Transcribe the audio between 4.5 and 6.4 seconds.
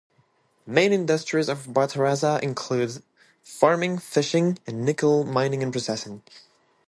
and nickel mining and processing.